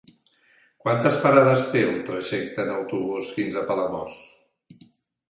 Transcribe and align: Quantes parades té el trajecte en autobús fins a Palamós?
Quantes 0.85 1.17
parades 1.25 1.65
té 1.73 1.83
el 1.89 1.99
trajecte 2.07 2.63
en 2.63 2.71
autobús 2.77 3.29
fins 3.37 3.59
a 3.63 3.67
Palamós? 3.69 4.17